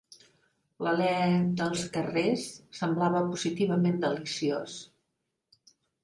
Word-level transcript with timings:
L'alè 0.85 1.09
dels 1.59 1.83
carrers 1.97 2.45
semblava 2.77 3.21
positivament 3.33 3.99
deliciós. 4.05 4.79